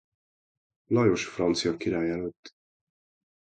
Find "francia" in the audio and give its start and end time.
1.27-1.77